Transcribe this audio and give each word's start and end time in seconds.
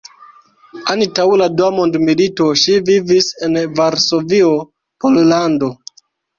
Antaŭ 0.93 1.25
la 1.41 1.49
Dua 1.59 1.67
mondmilito 1.81 2.49
ŝi 2.63 2.79
vivis 2.89 3.29
en 3.49 3.61
Varsovio, 3.83 4.51
Pollando. 5.07 5.75